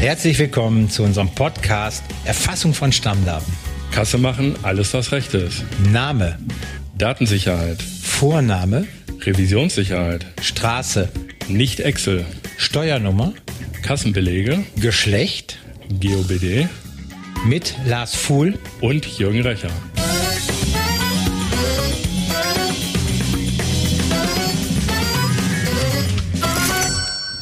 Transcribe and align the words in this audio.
Herzlich 0.00 0.38
willkommen 0.38 0.88
zu 0.90 1.02
unserem 1.02 1.30
Podcast 1.30 2.04
Erfassung 2.24 2.74
von 2.74 2.92
Stammdaten. 2.92 3.52
Kasse 3.90 4.18
machen, 4.18 4.54
alles 4.62 4.92
was 4.94 5.10
recht 5.10 5.32
ist. 5.34 5.64
Name, 5.90 6.38
Datensicherheit, 6.96 7.82
Vorname, 7.82 8.86
Revisionssicherheit, 9.22 10.26
Straße, 10.42 11.08
nicht 11.48 11.80
Excel, 11.80 12.24
Steuernummer, 12.58 13.32
Kassenbelege, 13.82 14.64
Geschlecht 14.76 15.58
GOBD 15.88 16.68
mit 17.46 17.74
Lars 17.86 18.14
Fuhl. 18.14 18.58
und 18.80 19.06
Jürgen 19.18 19.40
Recher. 19.40 19.70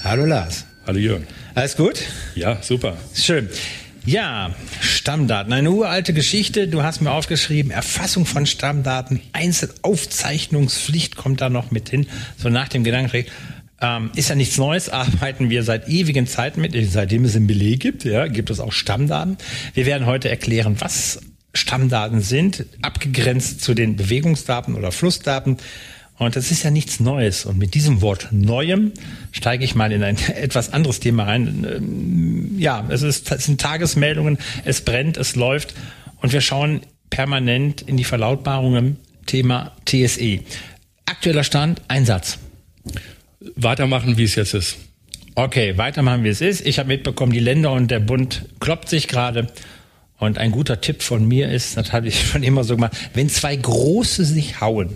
Hallo 0.05 0.25
Lars. 0.27 0.65
Hallo 0.87 0.99
Jürgen. 0.99 1.27
Alles 1.55 1.77
gut? 1.77 2.03
Ja, 2.35 2.59
super. 2.63 2.97
Schön. 3.15 3.49
Ja, 4.05 4.55
Stammdaten, 4.81 5.53
eine 5.53 5.71
uralte 5.71 6.13
Geschichte. 6.13 6.67
Du 6.67 6.83
hast 6.83 7.01
mir 7.01 7.13
aufgeschrieben, 7.13 7.71
Erfassung 7.71 8.27
von 8.27 8.45
Stammdaten, 8.45 9.21
Einzelaufzeichnungspflicht 9.33 11.15
kommt 11.15 11.41
da 11.41 11.49
noch 11.49 11.71
mit 11.71 11.89
hin. 11.89 12.09
So 12.37 12.49
nach 12.49 12.69
dem 12.69 12.83
Gedanken, 12.83 13.27
ähm, 13.81 14.11
ist 14.17 14.31
ja 14.31 14.35
nichts 14.35 14.59
Neues, 14.59 14.89
arbeiten 14.89 15.49
wir 15.49 15.63
seit 15.63 15.89
ewigen 15.89 16.27
Zeiten 16.27 16.61
mit, 16.61 16.75
seitdem 16.91 17.25
es 17.25 17.37
einen 17.37 17.47
Beleg 17.47 17.81
gibt, 17.81 18.05
ja, 18.05 18.27
gibt 18.27 18.51
es 18.51 18.59
auch 18.59 18.73
Stammdaten. 18.73 19.39
Wir 19.75 19.87
werden 19.87 20.07
heute 20.07 20.29
erklären, 20.29 20.77
was 20.81 21.21
Stammdaten 21.55 22.21
sind, 22.21 22.67
abgegrenzt 22.83 23.61
zu 23.61 23.75
den 23.75 23.95
Bewegungsdaten 23.95 24.75
oder 24.75 24.91
Flussdaten. 24.91 25.59
Und 26.19 26.37
das 26.37 26.51
ist 26.51 26.63
ja 26.63 26.71
nichts 26.71 27.01
Neues. 27.01 27.45
Und 27.45 27.59
mit 27.59 27.75
diesem 27.75 28.01
Wort 28.01 28.29
Neuem 28.31 28.93
steige 29.33 29.65
ich 29.65 29.75
mal 29.75 29.91
in 29.93 30.03
ein 30.03 30.17
etwas 30.35 30.73
anderes 30.73 31.01
Thema 31.01 31.25
rein. 31.25 31.67
Ähm, 31.69 32.59
Ja, 32.59 32.87
es, 32.89 33.03
ist, 33.03 33.31
es 33.33 33.45
sind 33.45 33.61
Tagesmeldungen, 33.61 34.39
es 34.65 34.83
brennt, 34.83 35.17
es 35.17 35.35
läuft. 35.37 35.75
Und 36.21 36.33
wir 36.33 36.41
schauen 36.41 36.83
permanent 37.11 37.83
in 37.83 37.97
die 37.97 38.05
Verlautbarungen 38.05 38.99
Thema 39.27 39.73
TSE. 39.85 40.41
Aktueller 41.07 41.45
Stand, 41.45 41.83
Einsatz. 41.89 42.39
Weitermachen, 43.57 44.17
wie 44.17 44.25
es 44.25 44.35
jetzt 44.35 44.55
ist. 44.55 44.77
Okay, 45.35 45.77
weitermachen, 45.77 46.23
wie 46.25 46.29
es 46.29 46.41
ist. 46.41 46.65
Ich 46.65 46.79
habe 46.79 46.89
mitbekommen, 46.89 47.33
die 47.33 47.41
Länder 47.41 47.73
und 47.73 47.91
der 47.91 48.01
Bund 48.01 48.47
kloppt 48.61 48.89
sich 48.89 49.09
gerade. 49.09 49.49
Und 50.19 50.39
ein 50.39 50.53
guter 50.53 50.81
Tipp 50.81 51.03
von 51.03 51.27
mir 51.27 51.51
ist, 51.51 51.77
das 51.77 51.93
habe 51.93 52.09
ich 52.09 52.27
schon 52.31 52.43
immer 52.43 52.65
so 52.65 52.77
gemacht, 52.77 52.97
wenn 53.15 53.29
zwei 53.29 53.57
Große 53.57 54.25
sich 54.25 54.61
hauen, 54.61 54.91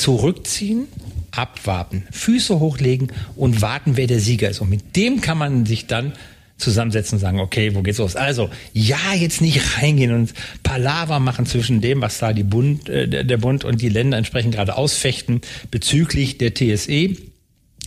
zurückziehen, 0.00 0.88
abwarten, 1.30 2.04
Füße 2.10 2.60
hochlegen 2.60 3.12
und 3.34 3.60
warten, 3.62 3.96
wer 3.96 4.06
der 4.06 4.20
Sieger 4.20 4.48
ist. 4.50 4.60
Und 4.60 4.70
mit 4.70 4.96
dem 4.96 5.20
kann 5.20 5.38
man 5.38 5.66
sich 5.66 5.86
dann 5.86 6.12
zusammensetzen 6.58 7.16
und 7.16 7.20
sagen, 7.20 7.38
okay, 7.40 7.74
wo 7.74 7.82
geht's 7.82 7.98
los? 7.98 8.16
Also, 8.16 8.48
ja, 8.72 8.96
jetzt 9.14 9.40
nicht 9.42 9.76
reingehen 9.82 10.12
und 10.14 10.32
Palaver 10.62 11.20
machen 11.20 11.44
zwischen 11.44 11.80
dem, 11.82 12.00
was 12.00 12.18
da 12.18 12.32
die 12.32 12.44
Bund, 12.44 12.88
äh, 12.88 13.24
der 13.24 13.36
Bund 13.36 13.64
und 13.64 13.82
die 13.82 13.90
Länder 13.90 14.16
entsprechend 14.16 14.54
gerade 14.54 14.76
ausfechten 14.76 15.42
bezüglich 15.70 16.38
der 16.38 16.54
TSE 16.54 17.10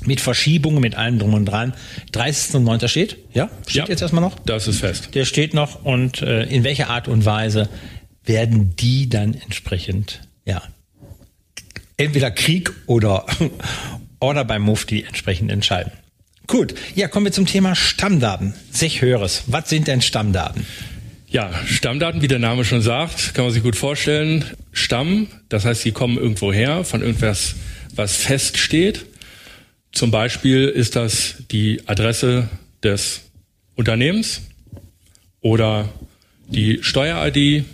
mit 0.05 0.21
Verschiebungen, 0.21 0.81
mit 0.81 0.95
allem 0.95 1.17
drum 1.19 1.33
und 1.33 1.45
dran. 1.45 1.73
30.09. 2.13 2.87
steht, 2.87 3.17
ja? 3.33 3.49
Steht 3.67 3.75
Ja. 3.75 3.85
jetzt 3.87 4.01
erstmal 4.01 4.21
noch? 4.21 4.37
Das 4.45 4.67
ist 4.67 4.79
fest. 4.79 5.09
Der 5.15 5.25
steht 5.25 5.53
noch 5.55 5.83
und 5.83 6.21
äh, 6.21 6.43
in 6.43 6.63
welcher 6.63 6.89
Art 6.89 7.07
und 7.07 7.25
Weise 7.25 7.67
werden 8.23 8.75
die 8.77 9.09
dann 9.09 9.33
entsprechend, 9.33 10.21
ja, 10.45 10.61
entweder 11.99 12.31
Krieg 12.31 12.71
oder, 12.87 13.25
oder 14.19 14.45
beim 14.45 14.63
Mufti 14.63 15.03
entsprechend 15.03 15.51
entscheiden. 15.51 15.91
Gut, 16.47 16.73
ja, 16.95 17.07
kommen 17.07 17.27
wir 17.27 17.31
zum 17.31 17.45
Thema 17.45 17.75
Stammdaten. 17.75 18.55
Sich 18.71 19.03
höres. 19.03 19.43
Was 19.45 19.69
sind 19.69 19.87
denn 19.87 20.01
Stammdaten? 20.01 20.65
Ja, 21.27 21.51
Stammdaten, 21.67 22.23
wie 22.23 22.27
der 22.27 22.39
Name 22.39 22.65
schon 22.65 22.81
sagt, 22.81 23.35
kann 23.35 23.45
man 23.45 23.53
sich 23.53 23.61
gut 23.61 23.75
vorstellen. 23.75 24.45
Stamm, 24.71 25.27
das 25.49 25.65
heißt, 25.65 25.83
sie 25.83 25.91
kommen 25.91 26.17
irgendwo 26.17 26.51
her, 26.51 26.83
von 26.83 27.03
irgendwas, 27.03 27.53
was 27.93 28.15
feststeht. 28.15 29.05
Zum 29.91 30.09
Beispiel 30.09 30.67
ist 30.67 30.95
das 30.95 31.35
die 31.51 31.83
Adresse 31.85 32.49
des 32.81 33.21
Unternehmens 33.75 34.41
oder 35.41 35.89
die 36.47 36.79
Steuer-ID. 36.81 37.65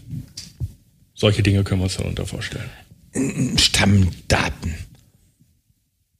Solche 1.14 1.44
Dinge 1.44 1.64
können 1.64 1.80
wir 1.80 1.86
uns 1.86 1.96
darunter 1.96 2.26
vorstellen. 2.26 2.70
Stammdaten. 3.58 4.76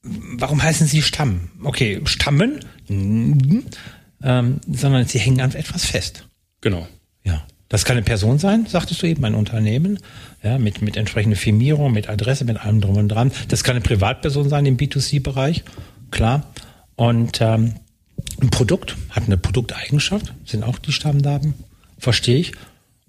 Warum 0.02 0.62
heißen 0.62 0.86
sie 0.86 1.02
Stamm? 1.02 1.50
Okay, 1.62 2.00
Stammen, 2.04 2.60
ähm, 2.88 4.60
sondern 4.66 5.06
sie 5.06 5.18
hängen 5.18 5.40
an 5.40 5.52
etwas 5.52 5.84
fest. 5.84 6.26
Genau. 6.60 6.86
Ja. 7.24 7.44
Das 7.68 7.84
kann 7.84 7.96
eine 7.96 8.04
Person 8.04 8.38
sein, 8.38 8.66
sagtest 8.66 9.02
du 9.02 9.06
eben, 9.06 9.24
ein 9.24 9.34
Unternehmen, 9.34 9.98
ja, 10.42 10.56
mit, 10.56 10.82
mit 10.82 10.96
entsprechender 10.96 11.36
Firmierung, 11.36 11.92
mit 11.92 12.08
Adresse, 12.08 12.44
mit 12.44 12.58
allem 12.58 12.80
drum 12.80 12.96
und 12.96 13.08
dran. 13.08 13.32
Das 13.48 13.64
kann 13.64 13.74
eine 13.74 13.82
Privatperson 13.82 14.48
sein 14.48 14.66
im 14.66 14.76
B2C-Bereich, 14.76 15.64
klar. 16.12 16.52
Und 16.94 17.40
ähm, 17.40 17.74
ein 18.40 18.50
Produkt 18.50 18.96
hat 19.10 19.24
eine 19.26 19.36
Produkteigenschaft, 19.36 20.32
sind 20.44 20.62
auch 20.62 20.78
die 20.78 20.92
Stammdaten, 20.92 21.54
verstehe 21.98 22.38
ich. 22.38 22.52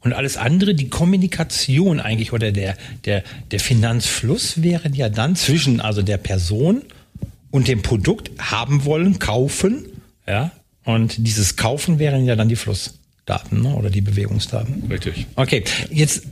Und 0.01 0.13
alles 0.13 0.37
andere, 0.37 0.75
die 0.75 0.89
Kommunikation 0.89 1.99
eigentlich 1.99 2.31
oder 2.31 2.51
der, 2.51 2.77
der, 3.05 3.23
der 3.51 3.59
Finanzfluss 3.59 4.61
wäre 4.61 4.89
ja 4.93 5.09
dann 5.09 5.35
zwischen 5.35 5.81
also 5.81 6.01
der 6.01 6.17
Person 6.17 6.83
und 7.49 7.67
dem 7.67 7.81
Produkt 7.81 8.31
haben 8.39 8.85
wollen, 8.85 9.19
kaufen, 9.19 9.85
ja. 10.27 10.51
Und 10.83 11.15
dieses 11.27 11.57
Kaufen 11.57 11.99
wären 11.99 12.25
ja 12.25 12.37
dann 12.37 12.47
die 12.47 12.55
Flussdaten 12.55 13.61
ne? 13.61 13.75
oder 13.75 13.89
die 13.89 13.99
Bewegungsdaten. 13.99 14.83
Richtig. 14.89 15.25
Okay, 15.35 15.63
jetzt, 15.89 16.23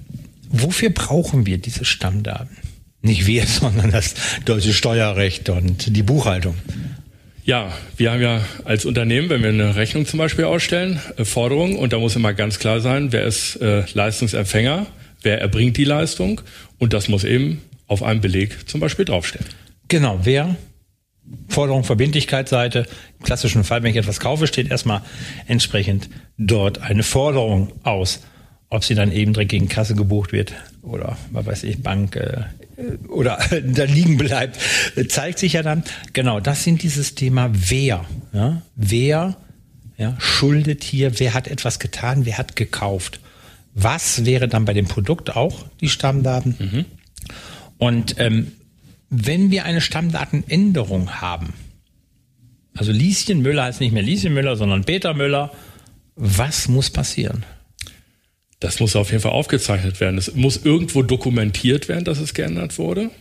wofür 0.50 0.92
brauchen 0.92 1.46
wir 1.46 1.58
diese 1.58 1.84
Stammdaten? 1.84 2.56
Nicht 3.02 3.26
wir, 3.26 3.46
sondern 3.48 3.92
das 3.92 4.14
deutsche 4.46 4.74
Steuerrecht 4.74 5.50
und 5.50 5.96
die 5.96 6.04
Buchhaltung. 6.04 6.56
Ja, 7.46 7.72
wir 7.96 8.12
haben 8.12 8.24
ja 8.24 8.42
als 8.64 8.86
Unternehmen, 8.86 9.30
wenn 9.30 9.44
wir 9.44 9.50
eine 9.50 9.76
Rechnung 9.76 10.08
zum 10.08 10.18
Beispiel 10.18 10.46
ausstellen, 10.46 11.00
äh, 11.18 11.26
Forderungen 11.26 11.76
und 11.78 11.94
da 11.94 12.00
muss 12.00 12.16
immer 12.16 12.34
ganz 12.34 12.58
klar 12.58 12.82
sein, 12.82 13.12
wer 13.12 13.24
ist 13.24 13.58
äh, 13.58 13.84
Leistungsempfänger, 13.94 14.88
wer 15.22 15.42
erbringt 15.42 15.78
die 15.78 15.84
Leistung 15.84 16.42
und 16.80 16.94
das 16.94 17.08
muss 17.08 17.24
eben 17.24 17.62
auf 17.86 18.02
einem 18.02 18.20
Beleg 18.20 18.68
zum 18.68 18.80
Beispiel 18.80 19.06
draufstehen. 19.06 19.46
Genau, 19.90 20.22
wer? 20.24 20.56
Forderung, 21.48 21.84
Verbindlichkeitsseite. 21.84 22.88
Im 23.20 23.26
klassischen 23.26 23.64
Fall, 23.64 23.84
wenn 23.84 23.92
ich 23.92 23.98
etwas 23.98 24.20
kaufe, 24.20 24.48
steht 24.48 24.72
erstmal 24.72 25.02
entsprechend 25.46 26.10
dort 26.40 26.82
eine 26.82 27.04
Forderung 27.04 27.74
aus. 27.84 28.24
Ob 28.70 28.84
sie 28.84 28.96
dann 28.96 29.12
eben 29.12 29.34
direkt 29.34 29.52
gegen 29.52 29.70
Kasse 29.70 29.94
gebucht 29.94 30.32
wird 30.32 30.54
oder, 30.82 31.16
was 31.32 31.46
weiß 31.46 31.64
ich, 31.64 31.84
Bank 31.84 32.16
äh, 32.16 32.42
oder 33.08 33.40
da 33.64 33.84
liegen 33.84 34.18
bleibt, 34.18 34.60
zeigt 35.10 35.40
sich 35.40 35.54
ja 35.54 35.64
dann. 35.64 35.84
Genau, 36.14 36.40
das 36.40 36.64
sind 36.64 36.84
dieses 36.84 37.16
Thema 37.16 37.50
wer. 37.54 38.06
Ja? 38.34 38.62
Wer 38.76 39.38
ja, 39.98 40.16
schuldet 40.20 40.84
hier, 40.84 41.20
wer 41.20 41.34
hat 41.34 41.48
etwas 41.48 41.80
getan, 41.80 42.26
wer 42.26 42.38
hat 42.38 42.56
gekauft. 42.56 43.20
Was 43.74 44.26
wäre 44.26 44.48
dann 44.48 44.66
bei 44.66 44.74
dem 44.74 44.88
Produkt 44.88 45.36
auch 45.36 45.66
die 45.82 45.90
Stammdaten? 45.90 46.56
Und 47.78 48.16
ähm, 48.20 48.52
wenn 49.10 49.52
wir 49.52 49.66
eine 49.66 49.82
Stammdatenänderung 49.82 51.22
haben, 51.22 51.54
also 52.76 52.92
Lieschen 52.92 53.42
Müller 53.42 53.64
heißt 53.64 53.80
nicht 53.80 53.94
mehr 53.94 54.04
Lieschen 54.04 54.34
Müller, 54.34 54.56
sondern 54.56 54.84
Peter 54.84 55.14
Müller, 55.14 55.52
was 56.16 56.68
muss 56.68 56.90
passieren? 56.90 57.46
Das 58.66 58.80
muss 58.80 58.96
auf 58.96 59.12
jeden 59.12 59.22
Fall 59.22 59.32
aufgezeichnet 59.32 60.00
werden. 60.00 60.18
Es 60.18 60.34
muss 60.34 60.58
irgendwo 60.66 61.04
dokumentiert 61.04 61.88
werden, 61.88 62.04
dass 62.04 62.18
es 62.18 62.34
geändert 62.34 62.80
wurde. 62.80 63.12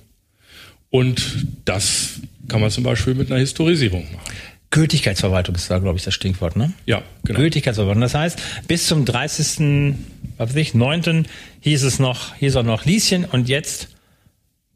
Und 0.88 1.47
das 1.66 2.21
kann 2.49 2.62
man 2.62 2.71
zum 2.71 2.82
Beispiel 2.82 3.15
mit 3.15 3.31
einer 3.31 3.41
Historisierung 3.41 4.05
machen. 4.10 4.32
Gültigkeitsverwaltung 4.71 5.55
ist 5.55 5.71
da, 5.71 5.78
glaube 5.81 5.99
ich, 5.99 6.05
das 6.05 6.15
Stichwort, 6.15 6.56
ne? 6.56 6.72
Ja, 6.87 7.03
genau. 7.25 7.41
Gültigkeitsverwaltung. 7.41 8.00
Das 8.00 8.14
heißt, 8.14 8.38
bis 8.69 8.87
zum 8.87 9.05
30. 9.05 9.94
Was 10.38 10.49
weiß 10.50 10.56
ich, 10.56 10.73
9. 10.73 11.26
hieß 11.61 11.82
es 11.82 11.99
noch, 11.99 12.35
hieß 12.37 12.55
er 12.55 12.62
noch 12.62 12.87
Lieschen 12.87 13.26
und 13.26 13.46
jetzt 13.50 13.88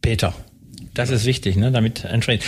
Peter. 0.02 0.34
Das 0.92 1.08
ist 1.08 1.24
wichtig, 1.24 1.56
ne? 1.56 1.72
Damit 1.72 2.04
entsprechend. 2.04 2.44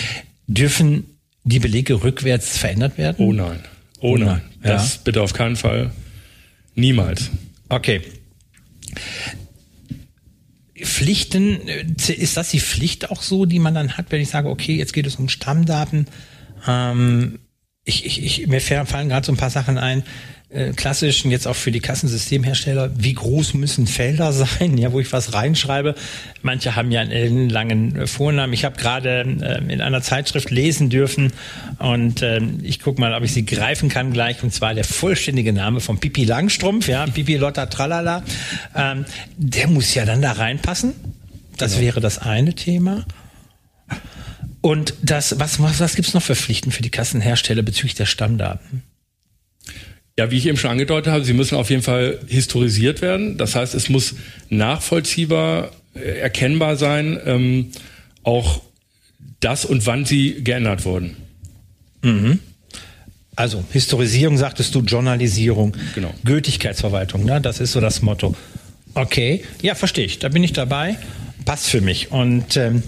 Dürfen 0.46 1.06
die 1.44 1.58
Belege 1.58 2.02
rückwärts 2.04 2.58
verändert 2.58 2.98
werden? 2.98 3.16
Oh 3.18 3.32
nein. 3.32 3.60
Oh 3.98 4.12
Oh 4.12 4.16
nein. 4.18 4.26
nein. 4.26 4.42
Das 4.62 4.96
Ja. 4.96 5.00
bitte 5.04 5.22
auf 5.22 5.32
keinen 5.32 5.56
Fall. 5.56 5.90
Niemals. 6.74 7.30
Okay. 7.70 8.02
Pflichten, 10.82 11.68
äh, 11.68 11.84
ist 12.12 12.36
das 12.36 12.50
die 12.50 12.60
Pflicht 12.60 13.10
auch 13.10 13.22
so, 13.22 13.46
die 13.46 13.58
man 13.58 13.74
dann 13.74 13.96
hat, 13.96 14.06
wenn 14.10 14.20
ich 14.20 14.28
sage, 14.28 14.48
okay, 14.48 14.76
jetzt 14.76 14.92
geht 14.92 15.06
es 15.06 15.16
um 15.16 15.28
Stammdaten? 15.28 16.06
Ähm, 16.66 17.38
ich, 17.84 18.04
ich, 18.04 18.22
ich, 18.22 18.46
mir 18.46 18.60
fallen 18.60 19.08
gerade 19.08 19.24
so 19.24 19.32
ein 19.32 19.38
paar 19.38 19.50
Sachen 19.50 19.78
ein. 19.78 20.02
Äh, 20.50 20.72
klassischen, 20.72 21.30
jetzt 21.30 21.46
auch 21.46 21.54
für 21.54 21.70
die 21.70 21.80
Kassensystemhersteller, 21.80 22.90
wie 22.96 23.14
groß 23.14 23.54
müssen 23.54 23.86
Felder 23.86 24.32
sein, 24.32 24.76
ja, 24.78 24.92
wo 24.92 25.00
ich 25.00 25.12
was 25.12 25.32
reinschreibe. 25.32 25.94
Manche 26.42 26.74
haben 26.74 26.90
ja 26.90 27.00
einen 27.00 27.48
langen 27.48 27.94
äh, 27.94 28.06
Vornamen. 28.06 28.52
Ich 28.52 28.64
habe 28.64 28.76
gerade 28.76 29.20
äh, 29.20 29.72
in 29.72 29.80
einer 29.80 30.02
Zeitschrift 30.02 30.50
lesen 30.50 30.90
dürfen 30.90 31.32
und 31.78 32.22
äh, 32.22 32.40
ich 32.62 32.80
gucke 32.80 33.00
mal, 33.00 33.14
ob 33.14 33.22
ich 33.22 33.32
sie 33.32 33.46
greifen 33.46 33.88
kann 33.88 34.12
gleich, 34.12 34.42
und 34.42 34.52
zwar 34.52 34.74
der 34.74 34.84
vollständige 34.84 35.52
Name 35.52 35.80
von 35.80 35.98
Pipi 35.98 36.24
Langstrumpf, 36.24 36.88
ja, 36.88 37.06
Pipi 37.14 37.36
Lotta 37.36 37.66
Tralala. 37.66 38.24
Ähm, 38.74 39.04
der 39.36 39.68
muss 39.68 39.94
ja 39.94 40.04
dann 40.04 40.20
da 40.20 40.32
reinpassen. 40.32 40.94
Das 41.56 41.72
genau. 41.72 41.84
wäre 41.84 42.00
das 42.00 42.18
eine 42.18 42.54
Thema. 42.54 43.04
Und 44.62 44.94
das, 45.02 45.38
was, 45.38 45.60
was, 45.60 45.80
was 45.80 45.94
gibt 45.94 46.08
es 46.08 46.14
noch 46.14 46.22
für 46.22 46.34
Pflichten 46.34 46.70
für 46.72 46.82
die 46.82 46.90
Kassenhersteller 46.90 47.62
bezüglich 47.62 47.94
der 47.94 48.06
Stammdaten? 48.06 48.82
Ja, 50.20 50.30
wie 50.30 50.36
ich 50.36 50.44
eben 50.44 50.58
schon 50.58 50.70
angedeutet 50.70 51.10
habe, 51.10 51.24
sie 51.24 51.32
müssen 51.32 51.54
auf 51.54 51.70
jeden 51.70 51.80
Fall 51.80 52.18
historisiert 52.26 53.00
werden. 53.00 53.38
Das 53.38 53.56
heißt, 53.56 53.74
es 53.74 53.88
muss 53.88 54.16
nachvollziehbar, 54.50 55.70
äh, 55.94 56.18
erkennbar 56.18 56.76
sein, 56.76 57.18
ähm, 57.24 57.70
auch 58.22 58.60
das 59.40 59.64
und 59.64 59.86
wann 59.86 60.04
sie 60.04 60.44
geändert 60.44 60.84
wurden. 60.84 61.16
Mhm. 62.02 62.38
Also 63.34 63.64
Historisierung 63.72 64.36
sagtest 64.36 64.74
du, 64.74 64.80
Journalisierung, 64.80 65.74
genau. 65.94 66.12
Gültigkeitsverwaltung, 66.22 67.24
ne? 67.24 67.40
das 67.40 67.58
ist 67.58 67.72
so 67.72 67.80
das 67.80 68.02
Motto. 68.02 68.36
Okay, 68.92 69.42
ja, 69.62 69.74
verstehe 69.74 70.04
ich, 70.04 70.18
da 70.18 70.28
bin 70.28 70.44
ich 70.44 70.52
dabei, 70.52 70.98
passt 71.46 71.68
für 71.68 71.80
mich. 71.80 72.12
Und 72.12 72.58
ähm, 72.58 72.82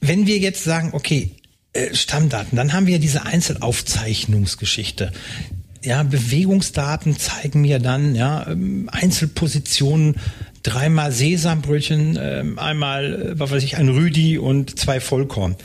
wenn 0.00 0.26
wir 0.26 0.38
jetzt 0.38 0.64
sagen, 0.64 0.92
okay, 0.94 1.32
äh, 1.72 1.94
Stammdaten, 1.94 2.56
dann 2.56 2.72
haben 2.72 2.86
wir 2.86 2.98
diese 2.98 3.24
Einzelaufzeichnungsgeschichte. 3.24 5.12
Ja, 5.84 6.02
Bewegungsdaten 6.02 7.18
zeigen 7.18 7.60
mir 7.62 7.78
dann 7.78 8.14
ja 8.14 8.46
ähm, 8.46 8.90
Einzelpositionen, 8.92 10.16
dreimal 10.62 11.12
Sesambrötchen, 11.12 12.18
ähm, 12.20 12.58
einmal, 12.58 13.14
äh, 13.14 13.38
was 13.38 13.50
weiß 13.50 13.62
ich, 13.64 13.78
ein 13.78 13.88
Rüdi 13.88 14.36
und 14.38 14.78
zwei 14.78 15.00
Vollkorn. 15.00 15.56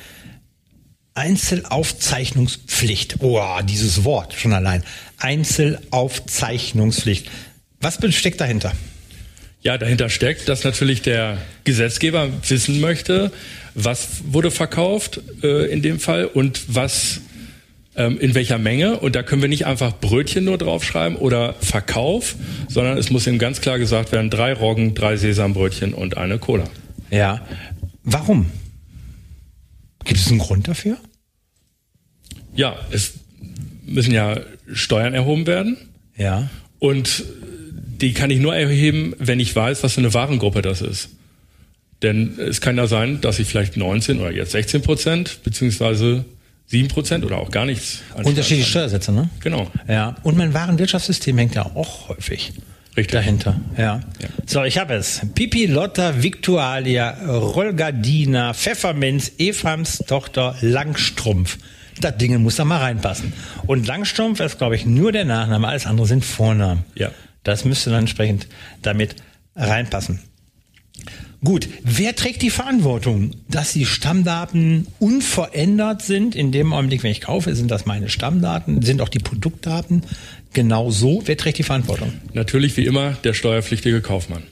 Einzelaufzeichnungspflicht. 1.13 3.17
Oh, 3.19 3.41
dieses 3.63 4.03
Wort 4.03 4.33
schon 4.33 4.53
allein. 4.53 4.83
Einzelaufzeichnungspflicht. 5.17 7.29
Was 7.81 7.99
steckt 8.11 8.39
dahinter? 8.39 8.71
Ja, 9.67 9.77
dahinter 9.77 10.07
steckt, 10.07 10.47
dass 10.47 10.63
natürlich 10.63 11.01
der 11.01 11.39
Gesetzgeber 11.65 12.29
wissen 12.47 12.79
möchte, 12.79 13.33
was 13.73 14.21
wurde 14.23 14.49
verkauft 14.49 15.19
äh, 15.43 15.69
in 15.69 15.81
dem 15.81 15.99
Fall 15.99 16.23
und 16.23 16.73
was 16.73 17.19
ähm, 17.97 18.17
in 18.17 18.33
welcher 18.33 18.59
Menge. 18.59 18.97
Und 18.97 19.17
da 19.17 19.23
können 19.23 19.41
wir 19.41 19.49
nicht 19.49 19.65
einfach 19.65 19.99
Brötchen 19.99 20.45
nur 20.45 20.57
draufschreiben 20.57 21.17
oder 21.17 21.53
Verkauf, 21.59 22.37
sondern 22.69 22.97
es 22.97 23.09
muss 23.09 23.27
ihm 23.27 23.39
ganz 23.39 23.59
klar 23.59 23.77
gesagt 23.77 24.13
werden, 24.13 24.29
drei 24.29 24.53
Roggen, 24.53 24.95
drei 24.95 25.17
Sesambrötchen 25.17 25.93
und 25.93 26.15
eine 26.15 26.39
Cola. 26.39 26.69
Ja. 27.11 27.45
Warum? 28.05 28.45
Gibt 30.05 30.17
es 30.21 30.29
einen 30.29 30.39
Grund 30.39 30.69
dafür? 30.69 30.95
Ja, 32.55 32.77
es 32.91 33.15
müssen 33.85 34.13
ja 34.13 34.39
Steuern 34.71 35.13
erhoben 35.13 35.45
werden. 35.45 35.75
Ja. 36.15 36.49
Und 36.79 37.25
die 38.01 38.13
kann 38.13 38.29
ich 38.29 38.39
nur 38.39 38.55
erheben, 38.55 39.13
wenn 39.19 39.39
ich 39.39 39.55
weiß, 39.55 39.83
was 39.83 39.93
für 39.93 40.01
eine 40.01 40.13
Warengruppe 40.13 40.61
das 40.61 40.81
ist. 40.81 41.09
Denn 42.03 42.37
es 42.39 42.61
kann 42.61 42.77
ja 42.77 42.87
sein, 42.87 43.21
dass 43.21 43.39
ich 43.39 43.47
vielleicht 43.47 43.75
19 43.75 44.19
oder 44.19 44.31
jetzt 44.31 44.51
16 44.51 44.81
Prozent 44.83 45.39
beziehungsweise 45.43 46.25
7 46.67 46.89
Prozent 46.89 47.25
oder 47.25 47.37
auch 47.37 47.49
gar 47.49 47.65
nichts. 47.65 48.01
Unterschiedliche 48.13 48.69
Steuersätze, 48.69 49.11
ne? 49.11 49.29
Genau. 49.39 49.71
Ja. 49.87 50.15
Und 50.23 50.37
mein 50.37 50.53
Warenwirtschaftssystem 50.53 51.37
hängt 51.37 51.55
ja 51.55 51.65
auch 51.65 52.09
häufig 52.09 52.53
Richtig. 52.95 53.13
dahinter. 53.13 53.59
Ja. 53.77 54.01
ja. 54.19 54.27
So, 54.45 54.63
ich 54.63 54.77
habe 54.77 54.95
es. 54.95 55.21
Pipi, 55.33 55.65
Lotta, 55.65 56.21
Victualia, 56.21 57.17
Rollgardina, 57.25 58.53
Pfefferminz, 58.53 59.31
Evams 59.39 59.99
Tochter 59.99 60.55
Langstrumpf. 60.61 61.57
Das 62.01 62.17
Ding 62.17 62.39
muss 62.43 62.57
da 62.57 62.65
mal 62.65 62.79
reinpassen. 62.79 63.33
Und 63.65 63.87
Langstrumpf 63.87 64.39
ist, 64.39 64.59
glaube 64.59 64.75
ich, 64.75 64.85
nur 64.85 65.11
der 65.11 65.25
Nachname, 65.25 65.67
alles 65.67 65.85
andere 65.87 66.05
sind 66.05 66.23
Vornamen. 66.23 66.83
Ja. 66.95 67.11
Das 67.47 67.63
müsste 67.63 67.91
dann 67.91 68.01
entsprechend 68.01 68.47
damit 68.81 69.15
reinpassen. 69.55 70.19
Gut, 71.41 71.69
wer 71.81 72.13
trägt 72.13 72.41
die 72.41 72.49
Verantwortung, 72.49 73.31
dass 73.47 73.71
die 73.71 73.85
Stammdaten 73.85 74.85
unverändert 74.99 76.01
sind? 76.01 76.35
In 76.35 76.51
dem 76.51 76.73
Augenblick, 76.73 77.03
wenn 77.03 77.11
ich 77.11 77.21
kaufe, 77.21 77.55
sind 77.55 77.71
das 77.71 77.85
meine 77.85 78.09
Stammdaten, 78.09 78.81
sind 78.81 79.01
auch 79.01 79.07
die 79.07 79.19
Produktdaten 79.19 80.01
genau 80.51 80.91
so. 80.91 81.21
Wer 81.23 81.37
trägt 81.37 81.59
die 81.59 81.63
Verantwortung? 81.63 82.11
Natürlich 82.33 82.75
wie 82.75 82.85
immer 82.85 83.11
der 83.23 83.33
steuerpflichtige 83.33 84.01
Kaufmann. 84.01 84.43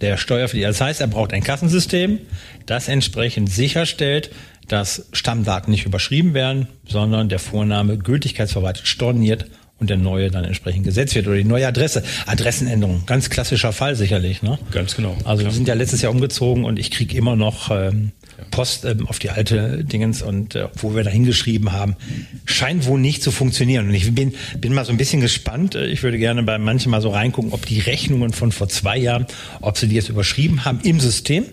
Der 0.00 0.16
Steuerpflichtige. 0.16 0.68
Das 0.68 0.80
heißt, 0.80 1.00
er 1.00 1.08
braucht 1.08 1.32
ein 1.32 1.42
Kassensystem, 1.42 2.20
das 2.66 2.86
entsprechend 2.86 3.50
sicherstellt, 3.50 4.30
dass 4.68 5.08
Stammdaten 5.12 5.72
nicht 5.72 5.86
überschrieben 5.86 6.34
werden, 6.34 6.68
sondern 6.86 7.28
der 7.28 7.40
Vorname 7.40 7.98
gültigkeitsverwaltet 7.98 8.86
storniert 8.86 9.46
und 9.80 9.90
der 9.90 9.96
neue 9.96 10.30
dann 10.30 10.44
entsprechend 10.44 10.84
gesetzt 10.84 11.14
wird 11.14 11.26
oder 11.26 11.36
die 11.36 11.44
neue 11.44 11.66
Adresse. 11.66 12.02
Adressenänderung, 12.26 13.02
ganz 13.06 13.30
klassischer 13.30 13.72
Fall 13.72 13.96
sicherlich. 13.96 14.42
Ne? 14.42 14.58
Ganz 14.70 14.94
genau. 14.94 15.16
Also 15.24 15.44
wir 15.44 15.50
sind 15.50 15.66
ja 15.66 15.74
letztes 15.74 16.02
Jahr 16.02 16.12
umgezogen 16.12 16.64
und 16.64 16.78
ich 16.78 16.90
kriege 16.90 17.16
immer 17.16 17.34
noch 17.34 17.70
ähm, 17.70 18.12
Post 18.50 18.84
ähm, 18.84 19.06
auf 19.06 19.18
die 19.18 19.30
alte 19.30 19.84
Dingens 19.84 20.22
und 20.22 20.54
äh, 20.54 20.68
wo 20.76 20.94
wir 20.94 21.04
da 21.04 21.10
hingeschrieben 21.10 21.72
haben, 21.72 21.96
scheint 22.44 22.86
wohl 22.86 23.00
nicht 23.00 23.22
zu 23.22 23.30
funktionieren. 23.30 23.88
Und 23.88 23.94
ich 23.94 24.14
bin, 24.14 24.34
bin 24.58 24.74
mal 24.74 24.84
so 24.84 24.92
ein 24.92 24.96
bisschen 24.96 25.20
gespannt. 25.20 25.74
Äh, 25.74 25.86
ich 25.86 26.02
würde 26.02 26.18
gerne 26.18 26.42
bei 26.42 26.58
manchen 26.58 26.90
mal 26.90 27.00
so 27.00 27.10
reingucken, 27.10 27.52
ob 27.52 27.66
die 27.66 27.80
Rechnungen 27.80 28.32
von 28.32 28.52
vor 28.52 28.68
zwei 28.68 28.98
Jahren, 28.98 29.26
ob 29.60 29.78
sie 29.78 29.88
die 29.88 29.94
jetzt 29.94 30.08
überschrieben 30.08 30.64
haben 30.64 30.80
im 30.82 31.00
System 31.00 31.44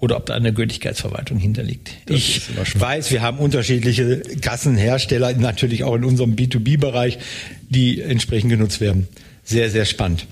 oder 0.00 0.16
ob 0.16 0.26
da 0.26 0.34
eine 0.34 0.52
Gültigkeitsverwaltung 0.52 1.38
hinterliegt. 1.38 1.90
Das 2.06 2.16
ich 2.16 2.80
weiß, 2.80 3.10
wir 3.10 3.22
haben 3.22 3.38
unterschiedliche 3.38 4.22
Kassenhersteller, 4.40 5.34
natürlich 5.34 5.84
auch 5.84 5.94
in 5.94 6.04
unserem 6.04 6.34
B2B-Bereich, 6.34 7.18
die 7.68 8.00
entsprechend 8.00 8.50
genutzt 8.50 8.80
werden. 8.80 9.08
Sehr, 9.44 9.70
sehr 9.70 9.84
spannend. 9.84 10.26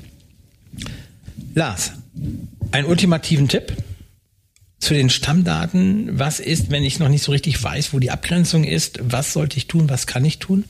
Lars, 1.55 1.93
einen 2.73 2.87
ultimativen 2.87 3.49
Tipp 3.49 3.73
zu 4.79 4.95
den 4.95 5.11
Stammdaten. 5.11 6.19
Was 6.19 6.41
ist, 6.41 6.71
wenn 6.71 6.85
ich 6.85 6.99
noch 6.99 7.09
nicht 7.09 7.23
so 7.23 7.33
richtig 7.33 7.63
weiß, 7.63 7.93
wo 7.93 7.99
die 7.99 8.11
Abgrenzung 8.11 8.65
ist? 8.65 8.99
Was 9.03 9.33
sollte 9.33 9.59
ich 9.59 9.67
tun? 9.67 9.91
Was 9.91 10.07
kann 10.07 10.25
ich 10.25 10.39
tun? 10.39 10.65